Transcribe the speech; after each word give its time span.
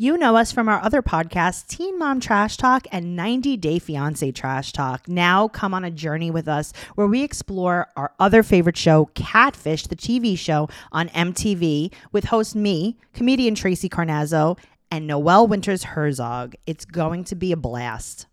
You 0.00 0.16
know 0.16 0.36
us 0.36 0.52
from 0.52 0.68
our 0.68 0.80
other 0.80 1.02
podcasts, 1.02 1.66
Teen 1.66 1.98
Mom 1.98 2.20
Trash 2.20 2.56
Talk 2.56 2.86
and 2.92 3.16
90 3.16 3.56
Day 3.56 3.80
Fiance 3.80 4.30
Trash 4.30 4.72
Talk. 4.72 5.08
Now 5.08 5.48
come 5.48 5.74
on 5.74 5.84
a 5.84 5.90
journey 5.90 6.30
with 6.30 6.46
us 6.46 6.72
where 6.94 7.08
we 7.08 7.24
explore 7.24 7.88
our 7.96 8.12
other 8.20 8.44
favorite 8.44 8.76
show, 8.76 9.06
Catfish, 9.16 9.88
the 9.88 9.96
TV 9.96 10.38
show 10.38 10.68
on 10.92 11.08
MTV, 11.08 11.92
with 12.12 12.26
host 12.26 12.54
me, 12.54 12.96
comedian 13.12 13.56
Tracy 13.56 13.88
Carnazzo, 13.88 14.56
and 14.88 15.08
Noelle 15.08 15.48
Winters 15.48 15.82
Herzog. 15.82 16.54
It's 16.64 16.84
going 16.84 17.24
to 17.24 17.34
be 17.34 17.50
a 17.50 17.56
blast. 17.56 18.27